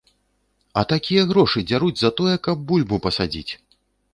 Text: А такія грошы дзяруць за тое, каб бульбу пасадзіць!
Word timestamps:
А 0.81 0.83
такія 0.93 1.25
грошы 1.31 1.63
дзяруць 1.73 1.99
за 2.01 2.11
тое, 2.23 2.33
каб 2.49 2.65
бульбу 2.73 3.01
пасадзіць! 3.05 3.51